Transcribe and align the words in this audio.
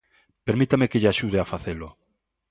Permítame 0.47 0.89
que 0.91 1.01
lle 1.01 1.11
axude 1.13 1.37
a 1.39 1.49
facelo. 1.53 1.89